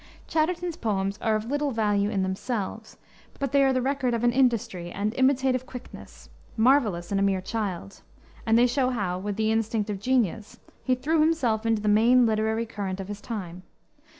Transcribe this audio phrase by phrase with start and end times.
[0.27, 2.97] Chatterton's poems are of little value in themselves,
[3.39, 6.27] but they are the record of an industry and imitative quickness,
[6.57, 8.01] marvelous in a mere child,
[8.43, 12.25] and they show how, with the instinct of genius, he threw himself into the main
[12.25, 13.61] literary current of his time.